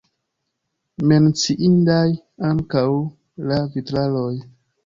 [1.11, 2.09] Menciindaj
[2.51, 2.87] ankaŭ
[3.53, 4.31] la vitraloj.